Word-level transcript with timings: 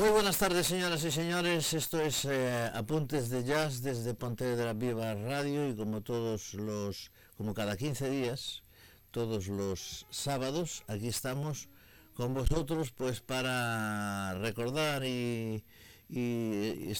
Muy 0.00 0.08
buenas 0.08 0.38
tardes, 0.38 0.66
señoras 0.66 1.04
y 1.04 1.10
señores. 1.10 1.74
Esto 1.74 2.00
es 2.00 2.24
eh, 2.24 2.70
Apuntes 2.72 3.28
de 3.28 3.44
Jazz 3.44 3.82
desde 3.82 4.14
Pontevedra 4.14 4.72
Viva 4.72 5.12
Radio 5.12 5.68
y 5.68 5.76
como 5.76 6.00
todos 6.00 6.54
los, 6.54 7.10
como 7.36 7.52
cada 7.52 7.76
15 7.76 8.08
días, 8.08 8.62
todos 9.10 9.48
los 9.48 10.06
sábados, 10.08 10.84
aquí 10.86 11.08
estamos 11.08 11.68
con 12.14 12.32
vosotros 12.32 12.92
pues 12.92 13.20
para 13.20 14.38
recordar 14.38 15.04
y, 15.04 15.62
y, 16.08 16.96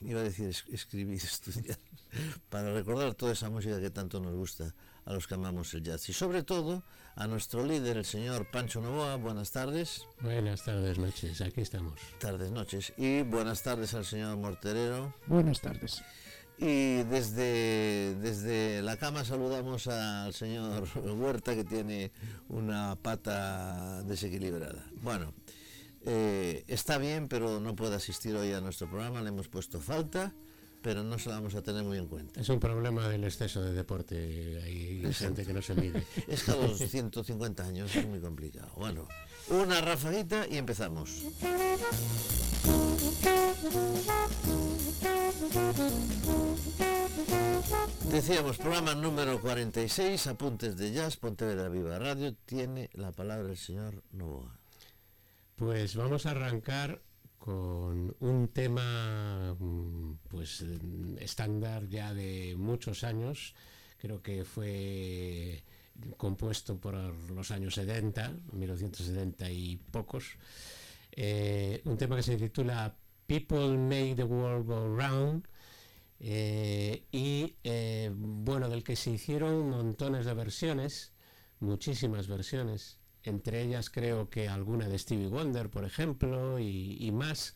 iba 0.00 0.20
a 0.20 0.24
decir 0.24 0.56
escribir, 0.72 1.20
estudiar, 1.22 1.76
para 2.48 2.72
recordar 2.72 3.14
toda 3.16 3.32
esa 3.32 3.50
música 3.50 3.78
que 3.82 3.90
tanto 3.90 4.18
nos 4.18 4.34
gusta 4.34 4.74
a 5.10 5.12
los 5.12 5.26
que 5.26 5.34
amamos 5.34 5.74
el 5.74 5.82
jazz 5.82 6.08
y 6.08 6.12
sobre 6.12 6.44
todo 6.44 6.84
a 7.16 7.26
nuestro 7.26 7.66
líder, 7.66 7.96
el 7.96 8.04
señor 8.04 8.48
Pancho 8.48 8.80
Novoa. 8.80 9.16
Buenas 9.16 9.50
tardes. 9.50 10.06
Buenas 10.20 10.64
tardes, 10.64 10.98
noches, 10.98 11.40
aquí 11.40 11.62
estamos. 11.62 11.98
Tardes, 12.20 12.52
noches. 12.52 12.92
Y 12.96 13.22
buenas 13.22 13.64
tardes 13.64 13.92
al 13.94 14.04
señor 14.04 14.36
Morterero. 14.36 15.12
Buenas 15.26 15.60
tardes. 15.60 16.00
Y 16.58 17.02
desde, 17.04 18.14
desde 18.20 18.82
la 18.82 18.96
cama 18.98 19.24
saludamos 19.24 19.88
al 19.88 20.32
señor 20.32 20.86
Huerta 20.94 21.56
que 21.56 21.64
tiene 21.64 22.12
una 22.48 22.94
pata 22.94 24.04
desequilibrada. 24.04 24.86
Bueno, 25.02 25.34
eh, 26.06 26.62
está 26.68 26.98
bien, 26.98 27.26
pero 27.26 27.58
no 27.58 27.74
puede 27.74 27.96
asistir 27.96 28.36
hoy 28.36 28.52
a 28.52 28.60
nuestro 28.60 28.88
programa, 28.88 29.20
le 29.22 29.30
hemos 29.30 29.48
puesto 29.48 29.80
falta 29.80 30.32
pero 30.82 31.02
no 31.02 31.18
se 31.18 31.28
la 31.28 31.36
vamos 31.36 31.54
a 31.54 31.62
tener 31.62 31.84
muy 31.84 31.98
en 31.98 32.06
cuenta. 32.06 32.40
Es 32.40 32.48
un 32.48 32.60
problema 32.60 33.08
del 33.08 33.24
exceso 33.24 33.62
de 33.62 33.72
deporte, 33.72 34.60
hay 34.64 35.12
gente 35.12 35.44
que 35.44 35.52
no 35.52 35.62
se 35.62 35.74
mide. 35.74 36.04
Es 36.28 36.44
que 36.44 36.52
a 36.52 36.56
los 36.56 36.78
150 36.78 37.64
años 37.64 37.94
es 37.94 38.06
muy 38.06 38.20
complicado. 38.20 38.70
Bueno, 38.76 39.08
una 39.48 39.80
rafadita 39.80 40.46
y 40.48 40.56
empezamos. 40.56 41.22
Decíamos, 48.10 48.58
programa 48.58 48.94
número 48.94 49.40
46, 49.40 50.26
Apuntes 50.26 50.76
de 50.76 50.92
Jazz, 50.92 51.16
Pontevedra 51.16 51.68
Viva 51.68 51.98
Radio, 51.98 52.34
tiene 52.44 52.90
la 52.94 53.12
palabra 53.12 53.50
el 53.50 53.56
señor 53.56 54.02
Novoa. 54.12 54.58
Pues 55.56 55.94
vamos 55.94 56.26
a 56.26 56.30
arrancar 56.30 57.02
con 57.40 58.14
un 58.20 58.48
tema 58.48 59.56
mm, 59.58 60.12
pues 60.28 60.62
estándar 61.18 61.88
ya 61.88 62.12
de 62.12 62.54
muchos 62.56 63.02
años, 63.02 63.54
creo 63.96 64.22
que 64.22 64.44
fue 64.44 65.64
compuesto 66.18 66.78
por 66.78 66.94
los 67.30 67.50
años 67.50 67.74
70, 67.74 68.34
1970 68.52 69.50
y 69.50 69.76
pocos, 69.90 70.36
eh, 71.12 71.80
un 71.86 71.96
tema 71.96 72.16
que 72.16 72.22
se 72.22 72.36
titula 72.36 72.94
People 73.26 73.78
Make 73.78 74.16
the 74.16 74.24
World 74.24 74.66
Go 74.66 74.96
Round 74.96 75.48
eh, 76.20 77.04
y 77.10 77.54
eh, 77.64 78.10
bueno, 78.14 78.68
del 78.68 78.84
que 78.84 78.96
se 78.96 79.12
hicieron 79.12 79.70
montones 79.70 80.26
de 80.26 80.34
versiones, 80.34 81.12
muchísimas 81.58 82.28
versiones 82.28 82.99
entre 83.24 83.62
ellas 83.62 83.90
creo 83.90 84.30
que 84.30 84.48
alguna 84.48 84.88
de 84.88 84.98
Stevie 84.98 85.28
Wonder, 85.28 85.70
por 85.70 85.84
ejemplo, 85.84 86.58
y, 86.58 87.10
más. 87.12 87.54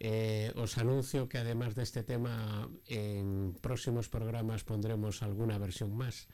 Eh, 0.00 0.52
os 0.56 0.76
anuncio 0.76 1.28
que 1.28 1.38
además 1.38 1.74
de 1.74 1.84
este 1.84 2.02
tema 2.02 2.68
en 2.88 3.56
próximos 3.60 4.08
programas 4.08 4.64
pondremos 4.64 5.22
alguna 5.22 5.56
versión 5.58 5.96
más. 5.96 6.26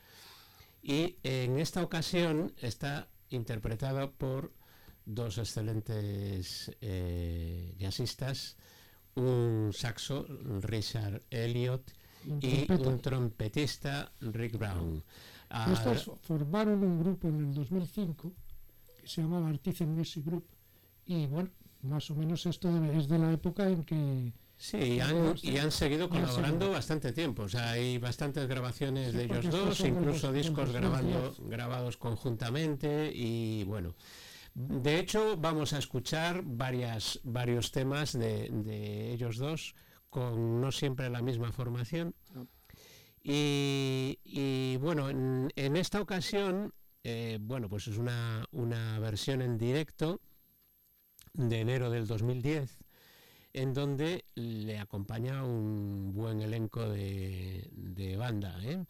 Y 0.82 1.16
en 1.22 1.58
esta 1.58 1.82
ocasión 1.82 2.54
está 2.58 3.08
interpretado 3.28 4.12
por 4.12 4.52
dos 5.04 5.38
excelentes 5.38 6.72
eh, 6.80 7.74
jazzistas, 7.78 8.56
un 9.14 9.72
saxo, 9.74 10.26
Richard 10.62 11.22
Elliot, 11.30 11.92
y 12.40 12.70
un 12.70 13.00
trompetista, 13.00 14.12
Rick 14.20 14.58
Brown. 14.58 15.02
Estos 15.72 16.10
formaron 16.22 16.84
un 16.84 17.00
grupo 17.00 17.28
en 17.28 17.40
el 17.40 17.54
2005 17.54 18.32
se 19.04 19.22
llamaba 19.22 19.48
Artisan 19.48 19.94
Music 19.94 20.24
Group. 20.24 20.44
Y 21.06 21.26
bueno, 21.26 21.50
más 21.82 22.10
o 22.10 22.14
menos 22.14 22.46
esto 22.46 22.68
es 22.92 23.08
de 23.08 23.18
la 23.18 23.32
época 23.32 23.68
en 23.68 23.84
que... 23.84 24.32
Sí, 24.56 24.76
y 24.76 25.00
han, 25.00 25.34
y 25.40 25.56
han 25.56 25.72
seguido 25.72 26.10
colaborando 26.10 26.70
bastante 26.70 27.12
tiempo, 27.12 27.44
o 27.44 27.48
sea, 27.48 27.70
hay 27.70 27.96
bastantes 27.96 28.46
grabaciones 28.46 29.14
de 29.14 29.24
ellos 29.24 29.48
dos, 29.48 29.80
incluso 29.80 30.30
discos 30.32 30.70
grabando, 30.70 31.34
grabados 31.46 31.96
conjuntamente 31.96 33.10
y 33.14 33.64
bueno. 33.64 33.94
De 34.54 34.98
hecho, 34.98 35.36
vamos 35.36 35.72
a 35.72 35.78
escuchar 35.78 36.42
varias, 36.44 37.20
varios 37.22 37.70
temas 37.70 38.12
de, 38.12 39.12
ellos 39.12 39.38
dos 39.38 39.74
con 40.10 40.60
no 40.60 40.72
siempre 40.72 41.08
la 41.08 41.22
misma 41.22 41.52
formación. 41.52 42.14
Y, 43.22 44.76
bueno, 44.78 45.08
en, 45.08 45.76
esta 45.76 46.00
ocasión 46.00 46.74
eh, 47.02 47.38
bueno, 47.40 47.68
pues 47.68 47.88
es 47.88 47.96
una, 47.96 48.46
versión 49.00 49.40
en 49.42 49.56
directo 49.56 50.20
de 51.32 51.60
enero 51.60 51.90
del 51.90 52.06
2010 52.06 52.78
en 53.52 53.74
donde 53.74 54.26
le 54.34 54.78
acompaña 54.78 55.42
un 55.44 56.12
buen 56.12 56.40
elenco 56.40 56.88
de, 56.88 58.16
banda. 58.16 58.56
¿eh? 58.62 58.84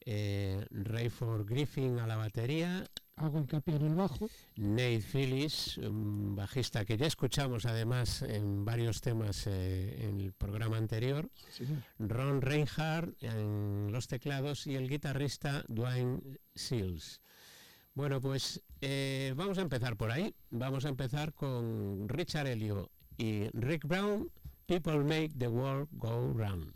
Eh, 0.00 0.64
Rayford 0.70 1.44
Griffin 1.44 1.98
a 1.98 2.06
la 2.06 2.16
batería. 2.16 2.86
Hago 3.16 3.38
hincapié 3.40 3.76
en 3.76 3.86
el 3.86 3.94
bajo. 3.94 4.28
Nate 4.56 5.00
Phillips, 5.00 5.78
un 5.78 6.36
bajista 6.36 6.84
que 6.84 6.96
ya 6.96 7.06
escuchamos 7.06 7.64
además 7.66 8.22
en 8.22 8.64
varios 8.64 9.00
temas 9.00 9.46
en 9.46 10.20
el 10.20 10.32
programa 10.34 10.76
anterior. 10.76 11.28
Ron 11.98 12.42
Reinhardt 12.42 13.20
en 13.24 13.90
los 13.90 14.06
teclados 14.06 14.66
y 14.66 14.76
el 14.76 14.88
guitarrista 14.88 15.64
Dwayne 15.66 16.20
Seals. 16.54 17.20
Bueno, 17.96 18.20
pues 18.20 18.62
eh, 18.82 19.32
vamos 19.36 19.56
a 19.56 19.62
empezar 19.62 19.96
por 19.96 20.10
ahí. 20.10 20.34
Vamos 20.50 20.84
a 20.84 20.90
empezar 20.90 21.32
con 21.32 22.06
Richard 22.10 22.46
Elio 22.46 22.90
y 23.16 23.48
Rick 23.54 23.86
Brown, 23.86 24.30
People 24.66 24.98
Make 24.98 25.30
the 25.38 25.48
World 25.48 25.88
Go 25.92 26.34
Round. 26.34 26.74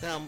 Está 0.00 0.20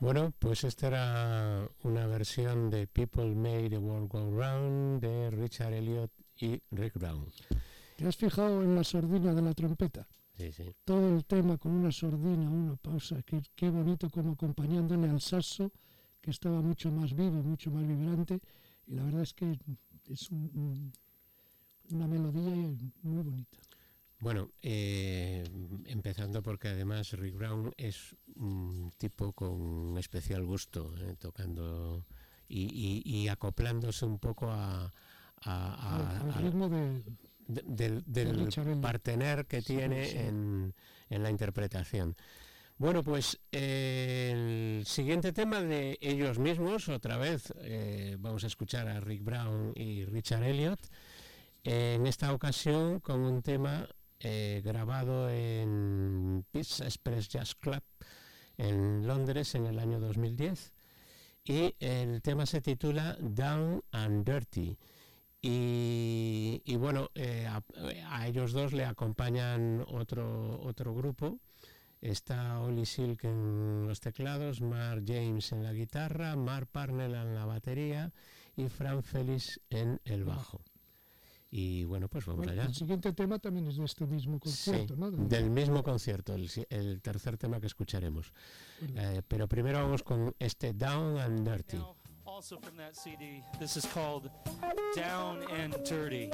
Bueno, 0.00 0.32
pues 0.38 0.62
esta 0.64 0.86
era 0.86 1.68
una 1.82 2.06
versión 2.06 2.70
de 2.70 2.86
People 2.86 3.34
Made 3.34 3.70
the 3.70 3.78
World 3.78 4.08
Go 4.08 4.30
Round 4.30 5.00
de 5.00 5.30
Richard 5.30 5.72
Elliot 5.72 6.10
y 6.36 6.60
Rick 6.70 6.94
Brown. 6.98 7.26
¿Te 7.96 8.06
has 8.06 8.16
fijado 8.16 8.62
en 8.62 8.76
la 8.76 8.84
sordina 8.84 9.34
de 9.34 9.42
la 9.42 9.52
trompeta? 9.54 10.06
Sí, 10.36 10.52
sí. 10.52 10.72
Todo 10.84 11.16
el 11.16 11.24
tema 11.24 11.58
con 11.58 11.72
una 11.72 11.90
sordina, 11.90 12.48
una 12.48 12.76
pausa, 12.76 13.20
qué, 13.24 13.42
qué 13.56 13.70
bonito 13.70 14.08
como 14.08 14.32
acompañándole 14.34 15.08
al 15.10 15.20
saxo, 15.20 15.72
que 16.20 16.30
estaba 16.30 16.60
mucho 16.62 16.92
más 16.92 17.12
vivo, 17.12 17.42
mucho 17.42 17.72
más 17.72 17.84
vibrante, 17.86 18.38
y 18.86 18.94
la 18.94 19.02
verdad 19.02 19.22
es 19.22 19.34
que 19.34 19.58
es 20.08 20.30
un- 20.30 20.50
un- 20.54 20.92
una 21.96 22.06
melodía 22.06 22.54
muy 23.02 23.22
bonita. 23.24 23.58
Bueno, 24.20 24.50
eh, 24.62 25.44
empezando 25.86 26.42
porque 26.42 26.68
además 26.68 27.12
Rick 27.12 27.36
Brown 27.36 27.72
es 27.76 28.16
un 28.34 28.92
tipo 28.98 29.32
con 29.32 29.96
especial 29.96 30.44
gusto, 30.44 30.92
eh, 30.98 31.14
tocando 31.18 32.04
y, 32.48 32.62
y- 32.64 33.02
y 33.04 33.28
acoplándose 33.28 34.04
un 34.06 34.18
poco 34.18 34.50
a, 34.50 34.92
al, 35.42 36.34
ritmo 36.34 36.68
de, 36.68 37.02
de- 37.46 37.62
del, 37.64 38.02
del 38.06 38.28
Elliot. 38.40 38.80
partener 38.80 39.46
que 39.46 39.60
Sí, 39.62 39.76
tiene 39.76 40.06
sí. 40.06 40.16
En, 40.18 40.74
en 41.10 41.22
la 41.22 41.30
interpretación. 41.30 42.16
Bueno, 42.76 43.04
pues 43.04 43.38
eh, 43.52 44.78
el 44.80 44.86
siguiente 44.86 45.32
tema 45.32 45.60
de 45.62 45.96
ellos 46.00 46.38
mismos, 46.40 46.88
otra 46.88 47.18
vez 47.18 47.52
vamos 48.18 48.42
a 48.42 48.46
escuchar 48.48 48.88
a 48.88 48.98
Rick 49.00 49.22
Brown 49.22 49.72
y 49.76 50.04
Richard 50.06 50.42
Elliot, 50.42 50.80
en 51.64 52.06
esta 52.06 52.32
ocasión 52.32 52.98
con 53.00 53.20
un 53.20 53.42
tema 53.42 53.88
eh, 54.20 54.62
grabado 54.64 55.30
en 55.30 56.44
Pizza 56.50 56.84
Express 56.84 57.28
Jazz 57.28 57.54
Club 57.54 57.82
en 58.56 59.06
Londres 59.06 59.54
en 59.54 59.66
el 59.66 59.78
año 59.78 60.00
2010 60.00 60.72
y 61.48 61.74
el 61.80 62.20
tema 62.20 62.44
se 62.44 62.60
titula 62.60 63.16
Down 63.20 63.82
and 63.92 64.24
Dirty. 64.24 64.76
Y, 65.40 66.76
bueno, 66.76 67.08
eh, 67.14 67.46
a, 67.46 68.26
ellos 68.26 68.52
dos 68.52 68.72
le 68.72 68.84
acompañan 68.84 69.84
otro, 69.88 70.60
otro 70.60 70.94
grupo. 70.94 71.38
Está 72.00 72.60
Oli 72.60 72.84
Silk 72.84 73.24
en 73.24 73.86
los 73.86 74.00
teclados, 74.00 74.60
Mark 74.60 75.04
James 75.06 75.52
en 75.52 75.62
la 75.62 75.72
guitarra, 75.72 76.36
Mark 76.36 76.68
Parnell 76.70 77.14
en 77.14 77.34
la 77.34 77.46
batería 77.46 78.12
y 78.56 78.68
Fran 78.68 79.02
Félix 79.02 79.60
en 79.70 80.00
el 80.04 80.24
bajo. 80.24 80.60
Y 81.50 81.84
bueno, 81.84 82.08
pues 82.08 82.26
vamos 82.26 82.46
allá. 82.46 82.64
El 82.64 82.74
siguiente 82.74 83.12
tema 83.14 83.38
también 83.38 83.66
es 83.68 83.76
de 83.76 83.84
este 83.84 84.06
mismo 84.06 84.38
concierto, 84.38 84.94
sí. 84.94 85.16
Del 85.28 85.48
mismo 85.50 85.82
concierto, 85.82 86.34
el, 86.34 86.50
el, 86.68 87.00
tercer 87.00 87.38
tema 87.38 87.58
que 87.58 87.66
escucharemos. 87.66 88.32
Eh, 88.82 89.22
pero 89.26 89.48
primero 89.48 89.78
vamos 89.78 90.02
con 90.02 90.34
este 90.38 90.74
Down 90.74 91.18
and 91.18 91.48
Dirty. 91.48 91.78
Now, 91.78 91.96
also 92.26 92.58
from 92.60 92.76
that 92.76 92.94
CD, 92.94 93.42
this 93.58 93.76
is 93.76 93.86
called 93.86 94.30
Down 94.94 95.42
and 95.50 95.74
Dirty. 95.84 96.30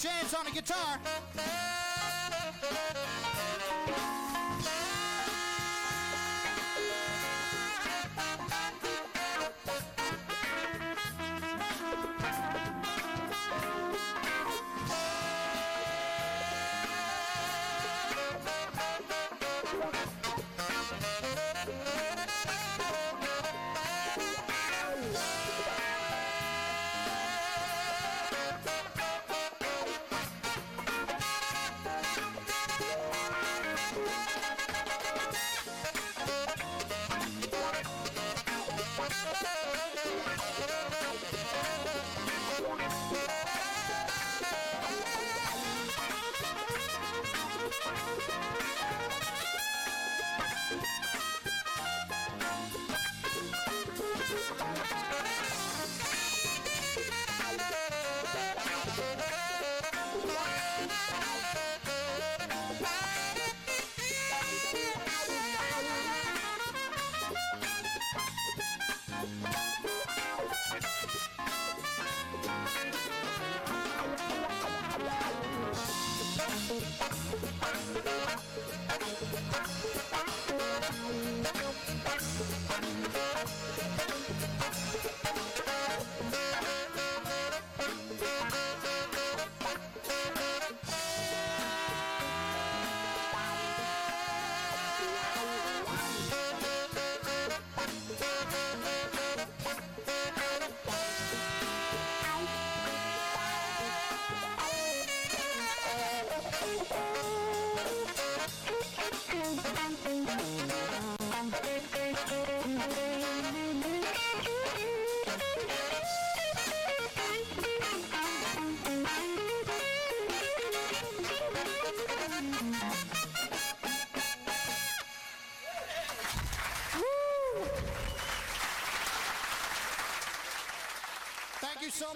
James 0.00 0.32
on 0.32 0.46
the 0.46 0.50
guitar. 0.50 0.98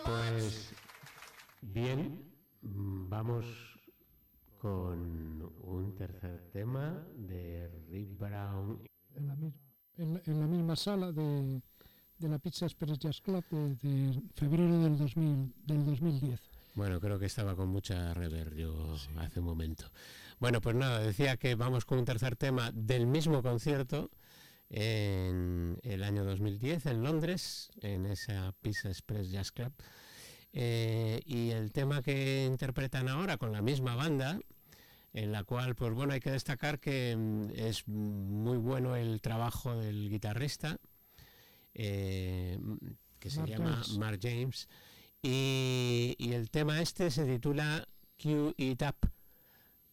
Pues 0.05 0.71
bien, 1.63 2.23
vamos 2.63 3.45
con 4.59 5.43
un 5.63 5.95
tercer 5.97 6.49
tema 6.53 7.05
de 7.17 7.69
Rick 7.91 8.17
Brown. 8.17 8.81
en 9.17 9.27
la, 9.27 9.35
mis- 9.35 9.55
en 9.97 10.15
la- 10.15 10.23
en 10.27 10.41
la 10.41 10.47
misma 10.47 10.77
sala 10.77 11.11
de, 11.11 11.61
de 12.19 12.29
la 12.29 12.39
Pizza 12.39 12.67
Express 12.67 12.99
Jazz 13.01 13.21
Club 13.21 13.45
de, 13.51 13.75
de 13.77 14.23
febrero 14.37 14.79
del, 14.81 14.97
2000, 14.97 15.53
del 15.67 15.85
2010. 15.85 16.41
Bueno, 16.77 17.01
creo 17.01 17.19
que 17.19 17.27
estaba 17.27 17.57
con 17.57 17.69
mucha 17.69 18.15
rever 18.15 18.55
yo 18.55 18.95
hace 19.19 19.41
un 19.41 19.47
momento. 19.47 19.87
Bueno, 20.39 20.61
pues 20.61 20.77
nada, 20.77 21.01
decía 21.01 21.37
que 21.37 21.57
vamos 21.57 21.85
con 21.85 21.99
un 21.99 22.05
tercer 22.05 22.37
tema 22.37 22.71
del 22.73 23.07
mismo 23.09 23.43
concierto 23.43 24.11
en 24.71 25.79
el 25.83 26.03
año 26.03 26.25
2010 26.25 26.87
en 26.87 27.03
Londres, 27.03 27.71
en 27.81 28.07
esa 28.07 28.53
Pizza 28.61 28.89
Express 28.89 29.31
Jazz 29.31 29.53
Club. 29.53 29.73
Eh, 30.53 31.21
y 31.27 31.51
el 31.51 31.73
tema 31.73 32.03
que 32.03 32.45
interpretan 32.47 33.09
ahora 33.09 33.37
con 33.37 33.53
la 33.53 33.63
misma 33.63 33.97
banda, 33.97 34.39
en 35.13 35.33
la 35.33 35.45
cual, 35.45 35.75
pues 35.75 35.93
bueno, 35.93 36.13
hay 36.13 36.21
que 36.21 36.31
destacar 36.31 36.81
que 36.81 37.17
mm, 37.17 37.51
es 37.55 37.87
muy 37.89 38.57
bueno 38.59 38.97
el 38.97 39.21
trabajo 39.21 39.77
del 39.77 40.09
guitarrista, 40.09 40.79
eh, 41.75 42.59
que 43.19 43.31
se 43.31 43.41
Mark 43.41 43.51
llama 43.51 43.71
James. 43.73 43.99
Mark 43.99 44.19
James. 44.23 44.69
Y, 45.23 46.15
y 46.19 46.33
el 46.33 46.51
tema 46.51 46.81
este 46.81 47.11
se 47.11 47.25
titula 47.25 47.89
Q 48.23 48.55
It 48.57 48.83
Up. 48.83 49.11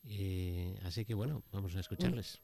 Y 0.04 0.76
Así 0.84 1.06
que 1.06 1.14
bueno, 1.14 1.44
vamos 1.52 1.76
a 1.76 1.80
escucharles. 1.80 2.42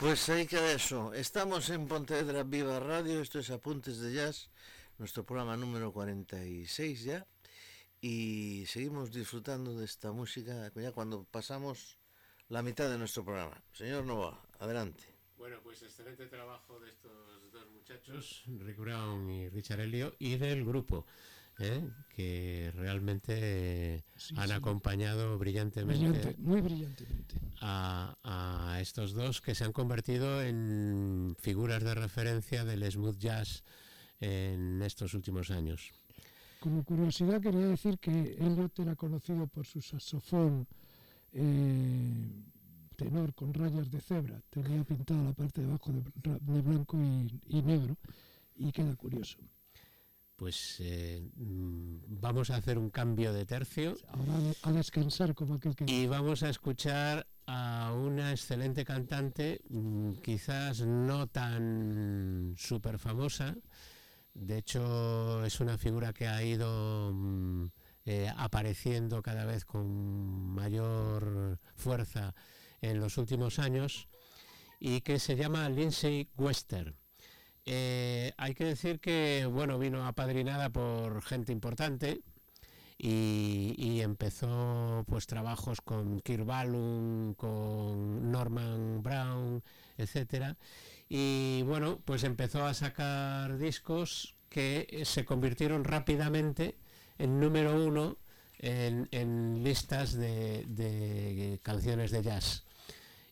Pues 0.00 0.28
ahí 0.28 0.46
queda 0.46 0.72
eso. 0.72 1.14
Estamos 1.14 1.70
en 1.70 1.86
Pontevedra 1.86 2.42
Viva 2.42 2.78
Radio, 2.80 3.20
esto 3.20 3.38
es 3.38 3.50
Apuntes 3.50 3.98
de 4.00 4.12
Jazz, 4.12 4.50
nuestro 4.98 5.24
programa 5.24 5.56
número 5.56 5.92
46 5.92 7.02
ya. 7.04 7.26
Y 8.00 8.64
seguimos 8.66 9.10
disfrutando 9.10 9.74
de 9.78 9.84
esta 9.86 10.12
música 10.12 10.70
ya 10.74 10.92
cuando 10.92 11.24
pasamos 11.24 11.98
la 12.48 12.62
mitad 12.62 12.90
de 12.90 12.98
nuestro 12.98 13.24
programa. 13.24 13.60
Señor 13.72 14.04
Nova, 14.04 14.40
adelante. 14.58 15.02
Bueno, 15.38 15.56
pues 15.62 15.82
excelente 15.82 16.26
trabajo 16.26 16.78
de 16.80 16.90
estos 16.90 17.12
dos 17.52 17.66
muchachos, 17.72 18.42
Rick 18.46 18.76
Brown 18.78 19.30
y 19.30 19.48
Richard 19.48 19.80
Elio, 19.80 20.14
y 20.18 20.36
del 20.36 20.64
grupo. 20.64 21.06
¿eh? 21.58 21.80
que 22.10 22.70
realmente 22.74 24.04
Sí, 24.16 24.34
han 24.36 24.48
sí. 24.48 24.52
acompañado 24.52 25.38
brillantemente 25.38 26.06
Brillante, 26.06 26.34
muy 26.38 26.60
brillantemente. 26.60 27.15
A, 27.66 28.14
a 28.22 28.80
estos 28.80 29.12
dos 29.12 29.40
que 29.40 29.54
se 29.54 29.64
han 29.64 29.72
convertido 29.72 30.40
en 30.42 31.34
figuras 31.38 31.82
de 31.82 31.94
referencia 31.94 32.64
del 32.64 32.88
smooth 32.90 33.18
jazz 33.18 33.64
en 34.20 34.80
estos 34.82 35.14
últimos 35.14 35.50
años. 35.50 35.92
Como 36.60 36.84
curiosidad 36.84 37.40
quería 37.40 37.66
decir 37.66 37.98
que 37.98 38.36
Elliot 38.38 38.78
era 38.78 38.94
conocido 38.94 39.46
por 39.48 39.66
su 39.66 39.80
saxofón 39.80 40.66
eh, 41.32 42.44
tenor 42.96 43.34
con 43.34 43.52
rayas 43.52 43.90
de 43.90 44.00
cebra. 44.00 44.40
Tenía 44.48 44.84
pintada 44.84 45.22
la 45.22 45.32
parte 45.32 45.60
de 45.60 45.66
abajo 45.66 45.92
de, 45.92 46.38
de 46.40 46.62
blanco 46.62 46.96
y, 46.96 47.40
y 47.48 47.62
negro 47.62 47.96
y 48.54 48.70
queda 48.70 48.94
curioso. 48.94 49.38
Pues 50.36 50.76
eh, 50.80 51.20
mm, 51.34 52.20
vamos 52.20 52.50
a 52.50 52.56
hacer 52.56 52.78
un 52.78 52.90
cambio 52.90 53.32
de 53.32 53.46
tercio 53.46 53.96
Ahora 54.08 54.52
a 54.62 54.72
descansar 54.72 55.34
como 55.34 55.54
aquel 55.54 55.74
que... 55.74 55.86
y 55.88 56.06
vamos 56.06 56.42
a 56.42 56.50
escuchar 56.50 57.26
a 57.46 57.92
una 57.94 58.32
excelente 58.32 58.84
cantante, 58.84 59.60
mm, 59.68 60.14
quizás 60.22 60.80
no 60.80 61.28
tan 61.28 62.54
súper 62.58 62.98
famosa, 62.98 63.56
de 64.34 64.58
hecho 64.58 65.44
es 65.44 65.60
una 65.60 65.78
figura 65.78 66.12
que 66.12 66.28
ha 66.28 66.42
ido 66.42 67.12
mm, 67.14 67.66
eh, 68.04 68.30
apareciendo 68.36 69.22
cada 69.22 69.44
vez 69.44 69.64
con 69.64 69.86
mayor 70.54 71.58
fuerza 71.74 72.34
en 72.80 73.00
los 73.00 73.18
últimos 73.18 73.58
años 73.58 74.08
y 74.78 75.00
que 75.00 75.18
se 75.18 75.36
llama 75.36 75.68
Lindsay 75.68 76.28
Wester. 76.36 76.94
Eh, 77.64 78.32
hay 78.36 78.54
que 78.54 78.64
decir 78.64 79.00
que 79.00 79.48
bueno 79.50 79.78
vino 79.78 80.06
apadrinada 80.06 80.70
por 80.70 81.22
gente 81.22 81.50
importante 81.52 82.22
y, 82.98 84.00
empezó 84.00 85.04
pues 85.08 85.26
trabajos 85.26 85.80
con 85.80 86.20
Kirk 86.20 86.44
Ballum, 86.44 87.34
con 87.34 88.30
Norman 88.30 89.02
Brown, 89.02 89.62
etcétera. 89.96 90.56
Y 91.08 91.62
bueno 91.62 92.00
pues 92.04 92.24
empezó 92.24 92.64
a 92.64 92.74
sacar 92.74 93.58
discos 93.58 94.36
que 94.48 95.02
se 95.04 95.24
convirtieron 95.24 95.84
rápidamente 95.84 96.76
en 97.18 97.40
número 97.40 97.84
uno 97.84 98.16
en, 98.58 99.62
listas 99.62 100.12
de, 100.14 100.64
de 100.68 101.60
canciones 101.62 102.10
de 102.10 102.22
jazz. 102.22 102.64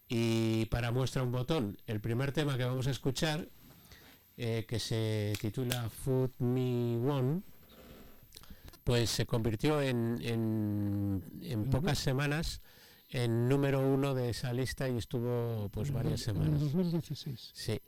Y 0.08 0.66
para 0.66 0.90
muestra 0.90 1.22
un 1.22 1.32
botón 1.32 1.78
el 1.86 2.00
primer 2.00 2.32
tema 2.32 2.56
que 2.56 2.64
vamos 2.64 2.86
a 2.86 2.90
escuchar 2.90 3.48
eh, 4.36 4.64
que 4.66 4.80
se 4.80 5.32
titula 5.40 5.88
Food 5.88 6.32
Me 6.38 6.96
One, 6.96 7.42
pues 8.84 9.10
se 9.10 9.26
convirtió 9.26 9.80
en, 9.82 10.18
en, 10.20 11.22
en 11.42 11.64
pocas 11.70 11.98
semanas 11.98 12.60
en 13.10 13.48
número 13.48 13.80
uno 13.80 14.14
de 14.14 14.30
esa 14.30 14.52
lista 14.52 14.88
y 14.88 14.98
estuvo 14.98 15.68
pues 15.72 15.88
en 15.88 15.94
varias 15.94 16.24
do- 16.26 16.30
En 16.32 16.36
el 16.36 16.44
semanas. 16.44 16.60
2016. 16.72 17.50
Sí. 17.54 17.80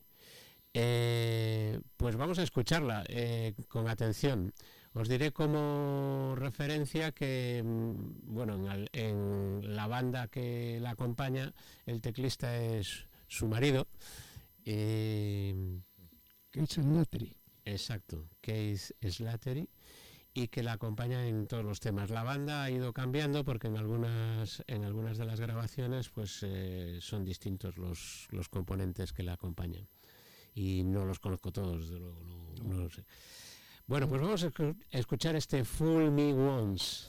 Eh, 0.78 1.80
pues 1.96 2.16
vamos 2.16 2.38
a 2.38 2.42
escucharla 2.42 3.04
eh, 3.09 3.54
con 3.68 3.88
atención. 3.88 4.52
Os 4.94 5.09
diré 5.09 5.30
como 5.32 6.35
referencia 6.37 7.12
que, 7.12 7.62
mm, 7.64 8.35
bueno, 8.35 8.56
en, 8.92 9.76
la 9.76 9.87
banda 9.87 10.28
que 10.28 10.78
la 10.80 10.90
acompaña, 10.90 11.52
el 11.85 12.00
teclista 12.00 12.56
es 12.56 13.04
su 13.28 13.46
marido. 13.48 13.87
eh, 14.64 15.80
Latry. 16.54 17.37
Exacto, 17.64 18.28
Case 18.40 18.94
Slattery 19.02 19.68
y 20.37 20.49
que 20.49 20.62
la 20.62 20.72
acompaña 20.72 21.27
en 21.27 21.46
todos 21.46 21.64
los 21.64 21.81
temas. 21.81 22.11
La 22.11 22.22
banda 22.22 22.62
ha 22.62 22.70
ido 22.70 22.92
cambiando 22.92 23.42
porque 23.42 23.68
en 23.68 23.77
algunas 23.79 24.62
en 24.66 24.85
algunas 24.85 25.16
de 25.16 25.25
las 25.25 25.40
grabaciones 25.40 26.11
pues 26.11 26.40
eh, 26.42 26.99
son 27.01 27.25
distintos 27.25 27.79
los, 27.79 28.29
los 28.31 28.49
componentes 28.51 29.12
que 29.14 29.22
la 29.22 29.33
acompañan 29.33 29.88
y 30.55 30.85
no 30.85 31.05
los 31.07 31.18
conozco 31.20 31.53
todos, 31.53 31.88
desde 31.88 31.99
luego, 32.01 32.20
no, 32.22 32.64
no 32.64 32.83
lo 32.85 32.90
sé. 32.90 33.05
Bueno, 33.87 34.09
pues 34.09 34.20
vamos 34.20 34.42
a 34.44 34.49
escu- 34.53 34.77
a 34.92 34.99
escuchar 34.99 35.37
este 35.37 35.64
Fool 35.64 36.11
Me 36.11 36.33
Once. 36.35 37.07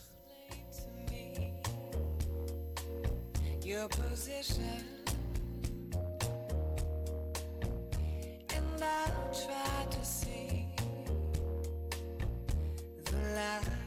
The 13.24 13.87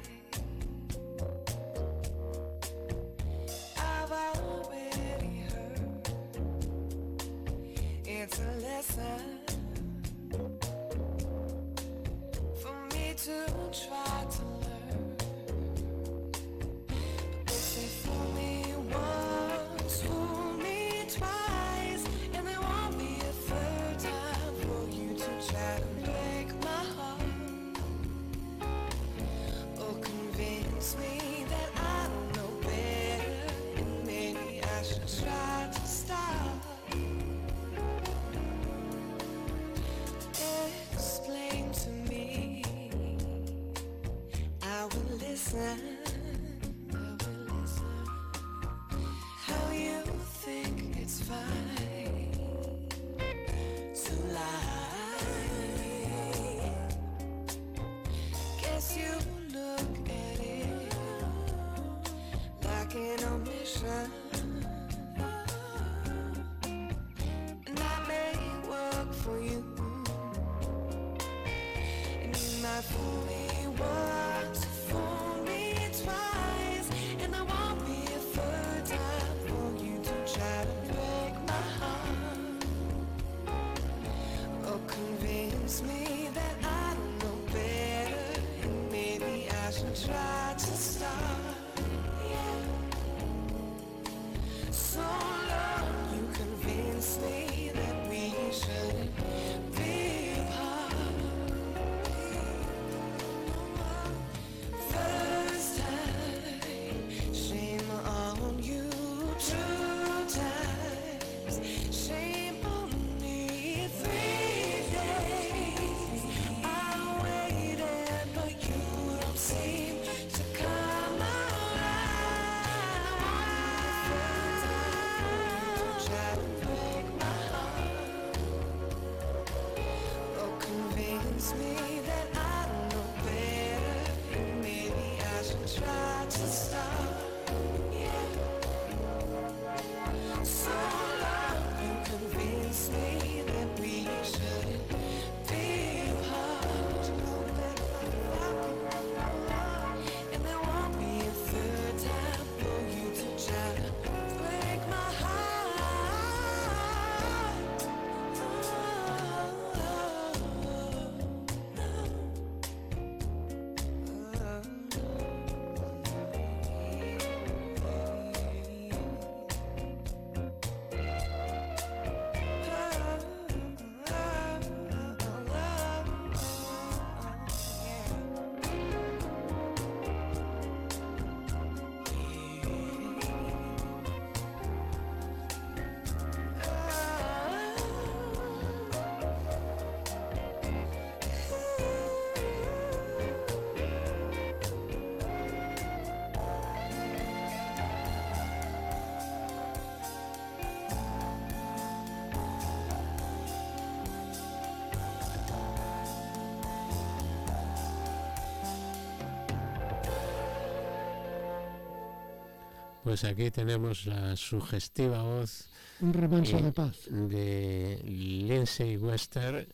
Pues 213.10 213.24
aquí 213.24 213.50
tenemos 213.50 214.06
la 214.06 214.36
sugestiva 214.36 215.20
voz 215.24 215.68
Un 216.00 216.12
remanso 216.12 216.58
Eh, 216.58 216.62
de 216.62 216.72
paz. 216.72 216.96
de 217.10 218.00
Lindsay 218.04 218.96
Wester 218.98 219.66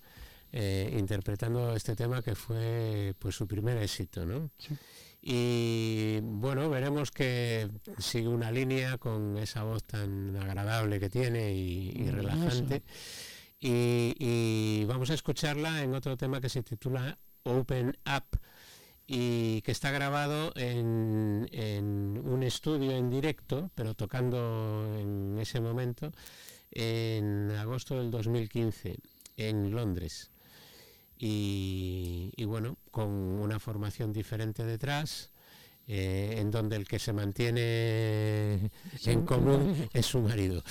eh, 0.52 0.96
interpretando 0.98 1.76
este 1.76 1.94
tema 1.94 2.22
que 2.22 2.34
fue 2.34 3.14
pues 3.18 3.34
su 3.34 3.46
primer 3.46 3.76
éxito, 3.76 4.24
¿no? 4.24 4.48
Sí. 4.56 4.74
Y 5.20 6.20
bueno, 6.22 6.70
veremos 6.70 7.10
que 7.10 7.68
sigue 7.98 8.28
una 8.28 8.50
línea 8.50 8.96
con 8.96 9.36
esa 9.36 9.64
voz 9.64 9.84
tan 9.84 10.34
agradable 10.36 10.98
que 10.98 11.10
tiene 11.10 11.52
y, 11.52 12.08
relajante. 12.10 12.84
Y, 13.60 14.14
y 14.18 14.84
vamos 14.86 15.10
a 15.10 15.14
escucharla 15.14 15.82
en 15.82 15.94
otro 15.94 16.16
tema 16.16 16.40
que 16.40 16.48
se 16.48 16.62
titula 16.62 17.18
Open 17.42 17.98
Up 18.06 18.40
y 19.06 19.60
que 19.62 19.72
está 19.72 19.90
grabado 19.90 20.52
en, 20.56 21.48
un 22.24 22.42
estudio 22.42 22.92
en 22.92 23.10
directo, 23.10 23.70
pero 23.74 23.94
tocando 23.94 24.96
en 24.98 25.38
ese 25.38 25.60
momento, 25.60 26.12
en 26.72 27.50
agosto 27.52 27.98
del 27.98 28.10
2015, 28.10 28.96
en 29.36 29.70
Londres. 29.70 30.30
Y 31.18 32.44
bueno, 32.44 32.76
con 32.90 33.08
una 33.08 33.58
formación 33.58 34.12
diferente 34.12 34.64
detrás, 34.64 35.30
eh, 35.88 36.36
en 36.38 36.50
donde 36.50 36.76
el 36.76 36.86
que 36.86 36.98
se 36.98 37.12
mantiene 37.12 38.70
en 39.04 39.22
común 39.24 39.88
es 39.92 40.06
su 40.06 40.20
marido. 40.20 40.62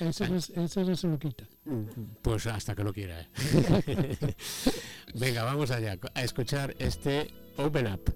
Eso 0.00 0.26
no, 0.28 0.36
es- 0.36 0.50
eso 0.50 0.84
no 0.84 0.96
se 0.96 1.08
lo 1.08 1.18
quita. 1.18 1.44
Pues 2.22 2.46
hasta 2.46 2.74
que 2.74 2.84
no 2.84 2.92
quiera. 2.92 3.28
Venga, 5.14 5.42
vamos 5.44 5.70
allá 5.70 5.96
a 6.14 6.22
escuchar 6.22 6.74
este 6.78 7.28
Open 7.56 7.86
Up. 7.92 8.14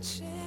Chance 0.00 0.39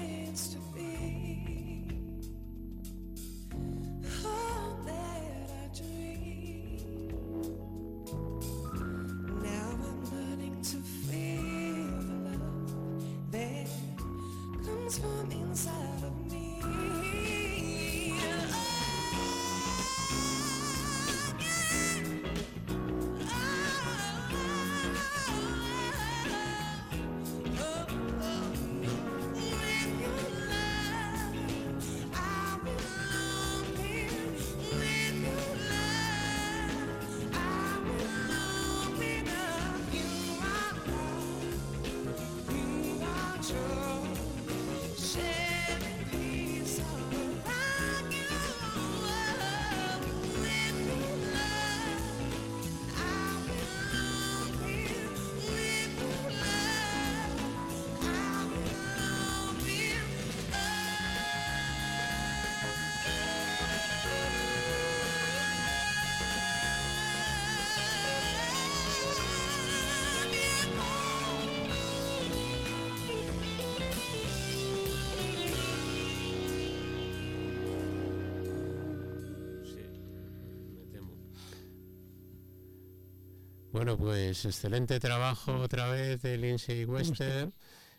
Bueno, 83.84 83.98
pues 83.98 84.46
excelente 84.46 84.98
trabajo 84.98 85.58
otra 85.58 85.90
vez 85.90 86.22
de 86.22 86.38
Lindsay 86.38 86.86
Wester 86.86 87.52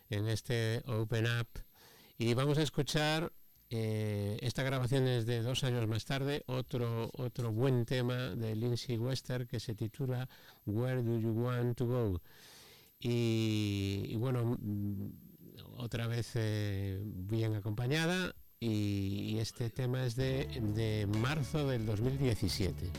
en 0.09 0.27
este 0.27 0.81
Open 0.87 1.27
Up. 1.27 1.47
Y 2.17 2.33
vamos 2.33 2.57
a 2.57 2.63
escuchar, 2.63 3.31
eh, 3.69 4.35
esta 4.41 4.63
grabación 4.63 5.07
es 5.07 5.27
de 5.27 5.43
dos 5.43 5.63
años 5.63 5.87
más 5.87 6.03
tarde, 6.03 6.41
otro, 6.47 7.11
otro 7.13 7.51
buen 7.51 7.85
tema 7.85 8.15
de 8.15 8.55
Lindsay 8.55 8.97
Wester 8.97 9.45
que 9.45 9.59
se 9.59 9.75
titula 9.75 10.27
Where 10.65 11.03
Do 11.03 11.19
You 11.19 11.33
Want 11.33 11.77
to 11.77 11.85
Go? 11.85 12.21
Y, 12.99 14.05
y 14.07 14.15
bueno, 14.15 14.57
mm, 14.59 15.09
otra 15.77 16.07
vez 16.07 16.31
eh, 16.33 16.99
bien 17.03 17.53
acompañada 17.53 18.33
y, 18.59 19.35
y 19.35 19.37
este 19.37 19.69
tema 19.69 20.03
es 20.03 20.15
de, 20.15 20.47
de 20.73 21.05
marzo 21.05 21.67
del 21.67 21.85
2017. 21.85 22.91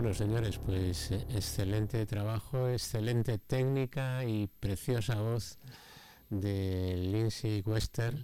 Bueno, 0.00 0.14
señores, 0.14 0.60
pues 0.64 1.10
eh, 1.10 1.26
excelente 1.34 2.06
trabajo, 2.06 2.68
excelente 2.68 3.36
técnica 3.36 4.24
y 4.24 4.46
preciosa 4.60 5.20
voz 5.20 5.58
de 6.30 6.94
Lindsay 6.96 7.64
Wester. 7.66 8.14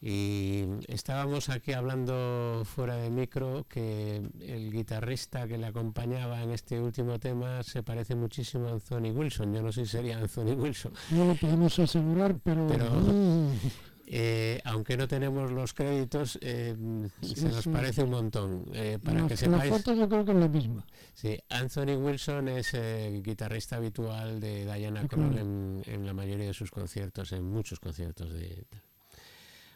Y 0.00 0.64
estábamos 0.88 1.50
aquí 1.50 1.74
hablando 1.74 2.62
fuera 2.64 2.96
de 2.96 3.10
micro 3.10 3.66
que 3.68 4.22
el 4.40 4.72
guitarrista 4.72 5.46
que 5.46 5.58
le 5.58 5.66
acompañaba 5.66 6.42
en 6.42 6.52
este 6.52 6.80
último 6.80 7.18
tema 7.20 7.62
se 7.62 7.82
parece 7.82 8.14
muchísimo 8.14 8.68
a 8.68 8.72
Anthony 8.72 9.10
Wilson. 9.14 9.52
Yo 9.52 9.60
no 9.60 9.72
sé 9.72 9.84
si 9.84 9.92
sería 9.98 10.16
Anthony 10.16 10.54
Wilson, 10.56 10.94
No 11.10 11.26
lo 11.26 11.34
podemos 11.34 11.78
asegurar, 11.78 12.34
pero... 12.42 12.66
Pero- 12.66 12.90
mm, 12.90 13.52
Eh, 14.06 14.60
aunque 14.64 14.96
no 14.96 15.08
tenemos 15.08 15.50
los 15.50 15.72
créditos, 15.72 16.38
eh, 16.42 16.74
Sí, 17.22 17.34
se 17.36 17.48
nos 17.48 17.64
sí. 17.64 17.70
parece 17.70 18.02
un 18.02 18.10
montón. 18.10 18.64
Eh, 18.74 18.98
para 19.02 19.20
la, 19.22 19.28
que 19.28 19.34
la 19.34 19.36
sepáis, 19.38 19.72
foto 19.72 19.94
yo 19.94 20.08
creo 20.08 20.24
que 20.24 20.32
es 20.32 20.38
la 20.38 20.48
misma. 20.48 20.86
sí, 21.14 21.38
Anthony 21.48 21.96
Wilson 21.96 22.48
es 22.48 22.74
el 22.74 23.22
guitarrista 23.22 23.76
habitual 23.76 24.40
de 24.40 24.64
Diana 24.74 25.08
Kroll 25.08 25.38
en, 25.38 25.82
en 25.86 26.04
la 26.06 26.12
mayoría 26.12 26.46
de 26.46 26.54
sus 26.54 26.70
conciertos, 26.70 27.32
en 27.32 27.44
muchos 27.44 27.80
conciertos 27.80 28.30
de... 28.32 28.66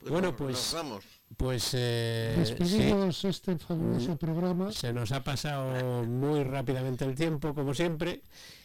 Pues 0.00 0.12
Bueno, 0.12 0.36
pues-. 0.36 0.76
Pues 1.36 1.70
eh, 1.74 2.32
sí, 2.44 2.54
Despedimos 2.54 3.24
este 3.24 3.58
fabuloso 3.58 4.12
Mm. 4.12 4.16
programa. 4.18 4.72
se 4.72 4.92
nos 4.92 5.10
ha 5.12 5.24
pasado 5.24 6.04
muy 6.04 6.44
rápidamente 6.44 7.04
el 7.04 7.14
tiempo, 7.14 7.52
como 7.54 7.74
siempre, 7.74 8.22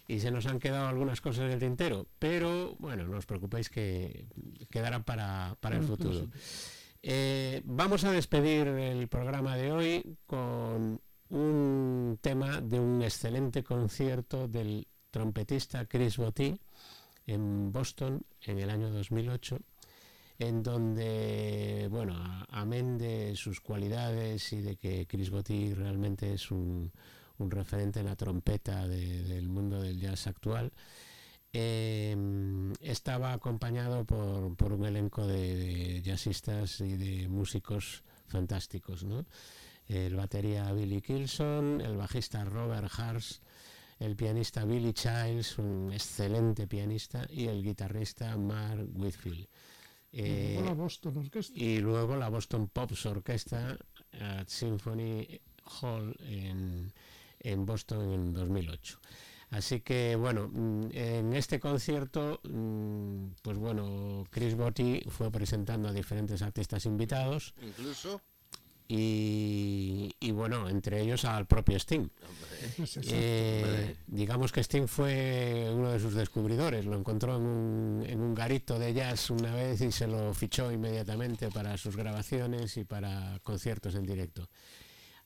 y 0.08 0.20
se 0.20 0.32
nos 0.32 0.46
han 0.46 0.60
quedado 0.60 0.88
algunas 0.88 1.22
cosas 1.22 1.46
en 1.46 1.52
el 1.52 1.60
tintero, 1.60 2.08
pero 2.20 2.76
bueno, 2.80 3.08
no 3.08 3.18
os 3.18 3.26
preocupéis 3.26 3.70
que 3.70 4.28
quedarán 4.70 5.04
para, 5.04 5.56
para 5.60 5.78
el 5.78 5.84
el 5.84 5.88
futuro. 5.88 6.28
Eh, 7.02 7.62
vamos 7.66 8.04
a 8.04 8.12
despedir 8.12 8.68
el 8.68 9.08
programa 9.08 9.58
de 9.58 9.72
hoy 9.72 10.18
con 10.26 11.02
un 11.30 12.20
tema 12.22 12.62
de 12.62 12.80
un 12.80 13.02
excelente 13.02 13.64
concierto 13.64 14.48
del 14.48 14.88
trompetista 15.12 15.86
Chris 15.86 16.18
Botti 16.18 16.58
en 17.28 17.72
Boston 17.72 18.22
en 18.42 18.60
el 18.60 18.70
año 18.70 18.90
2008 18.90 19.60
en 20.40 20.64
donde, 20.64 21.88
bueno, 21.90 22.16
amén 22.50 22.98
de 22.98 23.36
sus 23.36 23.62
cualidades 23.62 24.52
y 24.54 24.62
de 24.62 24.76
que 24.76 25.06
Chris 25.08 25.30
Botti 25.30 25.74
realmente 25.74 26.34
es 26.34 26.52
un, 26.52 26.92
un 27.38 27.50
referente 27.52 28.00
en 28.00 28.06
la 28.08 28.16
trompeta 28.16 28.88
de- 28.88 29.24
del 29.24 29.50
mundo 29.50 29.82
del 29.82 30.00
jazz 30.00 30.28
actual, 30.28 30.72
eh, 31.52 32.16
estaba 32.82 33.34
acompañado 33.34 34.06
por, 34.06 34.56
por 34.56 34.74
un 34.74 34.86
elenco 34.86 35.28
de, 35.28 35.56
de 35.56 36.02
jazzistas 36.02 36.82
y 36.82 36.96
de 36.98 37.28
músicos 37.28 38.04
fantásticos, 38.28 39.04
¿no? 39.04 39.26
El 39.88 40.16
batería 40.16 40.72
Billy 40.72 41.02
Kilson, 41.02 41.82
el 41.82 41.98
bajista 41.98 42.44
Robert 42.46 42.92
Hars, 42.98 43.42
el 44.00 44.16
pianista 44.16 44.64
Billy 44.66 44.94
Childs, 44.94 45.60
un 45.60 45.92
excelente 45.94 46.68
pianista, 46.68 47.28
y 47.30 47.46
el 47.48 47.62
guitarrista 47.62 48.36
Mark 48.38 48.88
Whitfield. 48.96 49.48
Eh, 50.14 50.58
Hola, 50.60 50.74
Boston 50.74 51.18
Orchestra. 51.18 51.62
y 51.62 51.80
luego 51.80 52.16
la 52.16 52.30
Boston 52.30 52.68
Pops 52.70 53.06
Orchestra 53.06 53.78
at 54.20 54.48
Symphony 54.48 55.40
Hall 55.82 56.16
en, 56.22 56.92
en 57.44 57.66
Boston 57.66 58.12
en 58.12 58.34
2008. 58.34 59.00
Así 59.52 59.82
que 59.82 60.16
bueno, 60.16 60.50
mm, 60.52 60.88
en 60.94 61.34
este 61.34 61.60
concierto, 61.60 62.40
mm, 62.44 63.34
pues 63.44 63.58
bueno, 63.58 64.26
Chris 64.32 64.56
Botti 64.56 65.02
fue 65.10 65.30
presentando 65.30 65.90
a 65.90 65.94
diferentes 65.94 66.42
artistas 66.42 66.86
invitados 66.88 67.54
Incluso, 67.62 68.20
y, 68.88 70.14
y, 70.20 70.32
bueno, 70.32 70.68
entre 70.68 71.02
ellos 71.02 71.26
al 71.26 71.46
propio 71.46 71.78
Sting. 71.78 72.08
Eh, 73.08 73.96
digamos 74.08 74.52
que 74.52 74.62
Sting 74.62 74.88
fue 74.88 75.70
uno 75.74 75.92
de 75.92 76.00
sus 76.00 76.14
descubridores, 76.14 76.86
lo 76.86 76.98
encontró 76.98 77.38
en 77.38 77.42
un, 77.44 78.06
en 78.08 78.22
un 78.22 78.34
garito 78.34 78.78
de 78.78 78.94
jazz 78.94 79.30
una 79.30 79.54
vez 79.54 79.82
y 79.82 79.92
se 79.92 80.08
lo 80.08 80.34
fichó 80.34 80.72
inmediatamente 80.72 81.50
para 81.50 81.78
sus 81.78 81.96
grabaciones 81.96 82.78
y 82.78 82.84
para 82.84 83.40
conciertos 83.44 83.96
en 83.96 84.06
directo. 84.06 84.50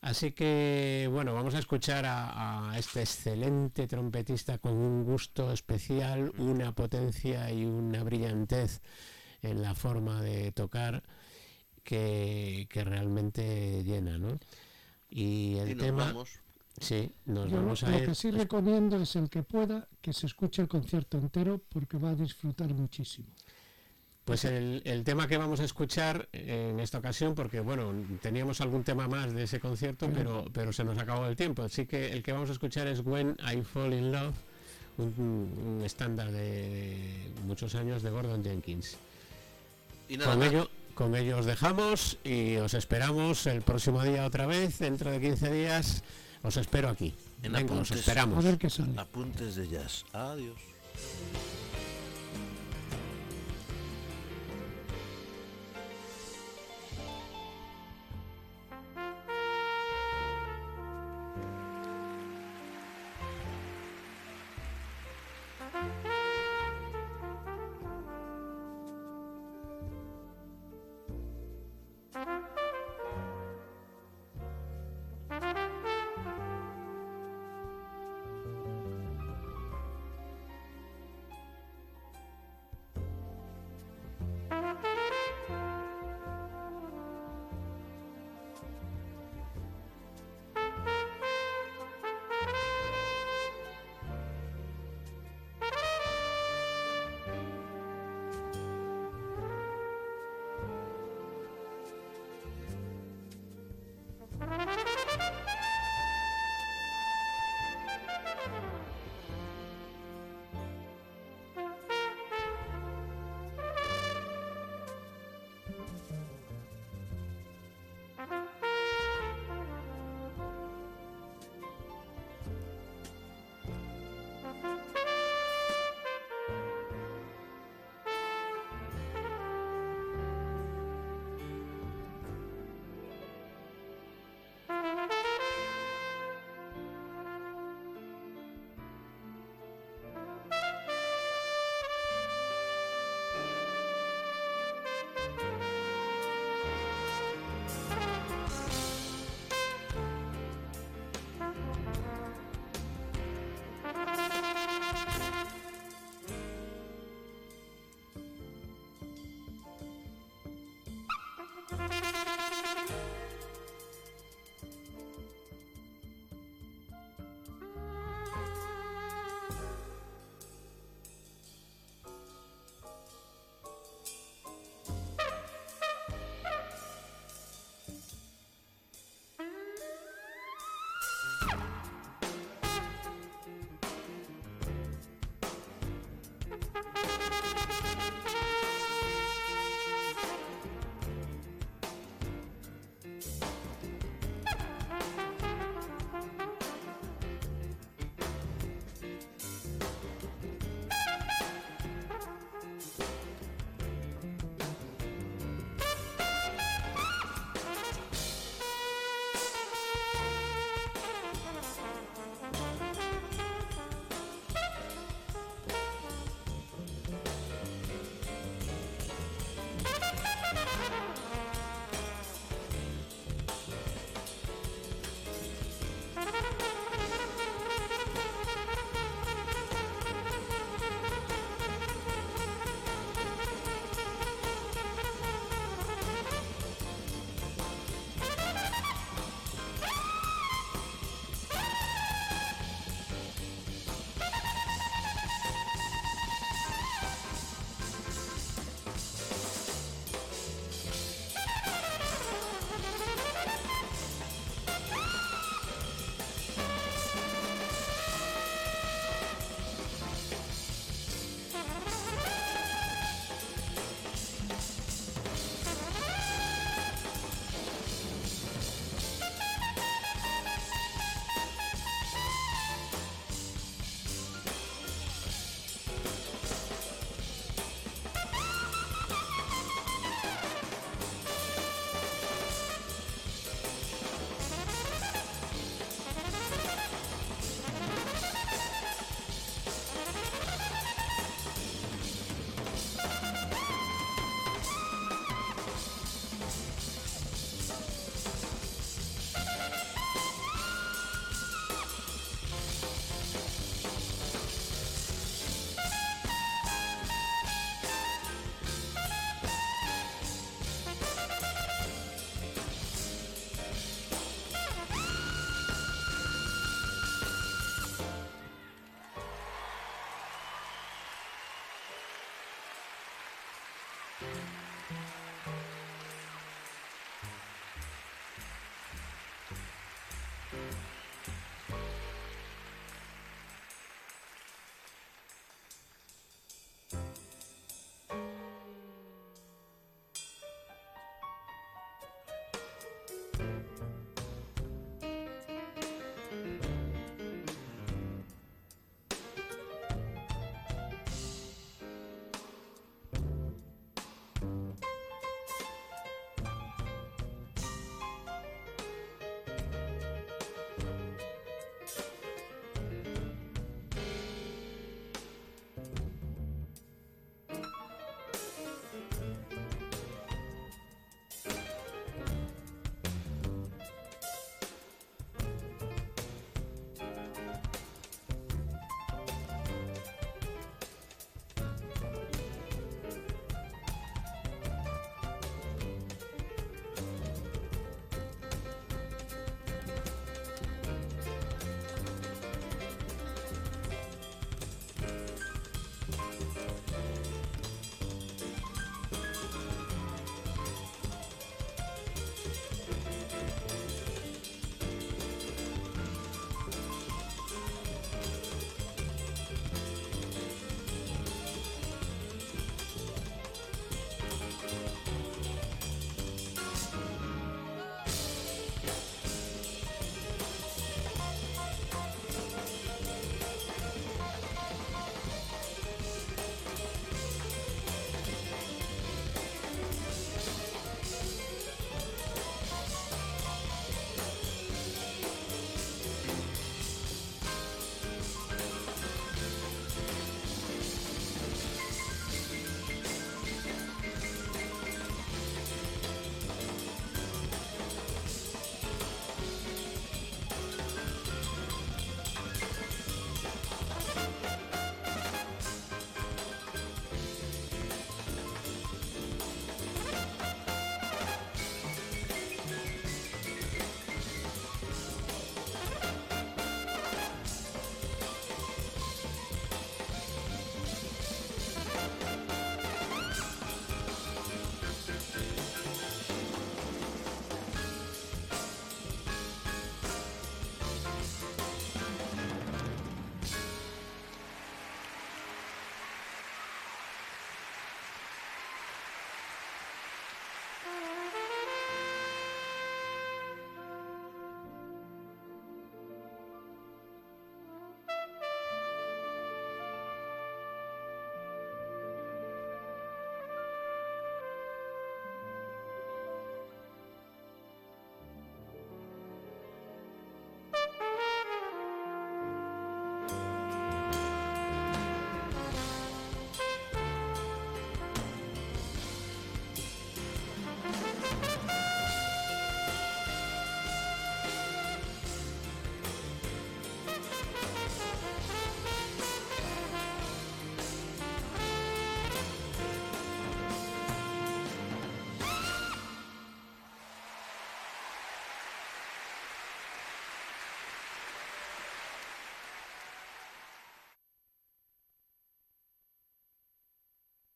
Así 0.09 0.31
que 0.31 1.09
bueno, 1.11 1.33
vamos 1.33 1.53
a 1.55 1.59
escuchar 1.59 2.05
a, 2.05 2.71
a 2.71 2.77
este 2.79 3.01
excelente 3.01 3.87
trompetista 3.87 4.57
con 4.57 4.73
un 4.73 5.03
gusto 5.03 5.51
especial, 5.51 6.31
una 6.37 6.73
potencia 6.73 7.51
y 7.51 7.65
una 7.65 8.03
brillantez 8.03 8.81
en 9.41 9.61
la 9.61 9.75
forma 9.75 10.21
de 10.21 10.51
tocar 10.53 11.03
que, 11.83 12.67
que 12.69 12.83
realmente 12.83 13.83
llena, 13.83 14.17
¿no? 14.17 14.39
Y 15.09 15.57
el 15.57 15.69
y 15.69 15.75
nos 15.75 15.77
tema, 15.85 16.03
vamos. 16.03 16.29
sí, 16.79 17.11
nos 17.25 17.51
Yo 17.51 17.57
vamos 17.57 17.83
a 17.83 17.91
lo 17.91 17.99
ir. 17.99 18.05
que 18.05 18.15
sí 18.15 18.31
recomiendo 18.31 18.97
es 19.01 19.15
el 19.15 19.29
que 19.29 19.43
pueda 19.43 19.87
que 20.01 20.13
se 20.13 20.25
escuche 20.27 20.61
el 20.61 20.67
concierto 20.67 21.17
entero 21.17 21.61
porque 21.69 21.97
va 21.97 22.11
a 22.11 22.15
disfrutar 22.15 22.73
muchísimo. 22.73 23.29
Pues 24.27 24.43
el, 24.43 24.81
el 24.83 25.05
tema 25.05 25.25
que 25.25 25.37
vamos 25.37 25.61
a 25.61 25.63
escuchar 25.63 26.27
en 26.33 26.81
esta 26.81 26.97
ocasión, 26.97 27.33
porque 27.33 27.61
bueno, 27.61 27.93
teníamos 28.21 28.59
algún 28.59 28.83
tema 28.83 29.07
más 29.07 29.33
de 29.33 29.43
ese 29.43 29.61
concierto, 29.61 30.09
pero, 30.13 30.43
pero 30.51 30.73
se 30.73 30.83
nos 30.83 30.97
acabó 30.99 31.27
el 31.27 31.37
tiempo. 31.37 31.63
Así 31.63 31.85
que 31.85 32.11
el 32.11 32.21
que 32.23 32.33
vamos 32.33 32.49
a 32.49 32.51
escuchar 32.51 32.87
es 32.87 32.99
When 33.05 33.37
I 33.41 33.61
Fall 33.61 33.93
in 33.93 34.11
Love, 34.11 34.35
un, 34.97 35.13
un 35.77 35.81
estándar 35.85 36.29
de 36.33 37.31
muchos 37.45 37.73
años 37.75 38.03
de 38.03 38.09
Gordon 38.09 38.43
Jenkins. 38.43 38.97
Y 40.09 40.17
nada 40.17 40.31
Con 40.31 40.39
más. 40.39 40.49
ello, 40.49 40.69
con 40.93 41.15
ello 41.15 41.37
os 41.37 41.45
dejamos 41.45 42.17
y 42.25 42.57
os 42.57 42.73
esperamos 42.73 43.47
el 43.47 43.61
próximo 43.61 44.03
día 44.03 44.25
otra 44.25 44.45
vez, 44.45 44.77
dentro 44.79 45.09
de 45.09 45.21
15 45.21 45.53
días. 45.53 46.03
Os 46.43 46.57
espero 46.57 46.89
aquí. 46.89 47.15
En 47.43 47.53
Venga, 47.53 47.75
os 47.75 47.91
apuntes. 47.91 47.91
A 47.91 47.99
esperamos. 47.99 48.43
ver 48.43 48.57
qué 48.57 48.69
sale. 48.69 48.91
Apuntes 48.99 49.55
de 49.55 49.69
jazz. 49.69 50.03
Adiós. 50.11 50.59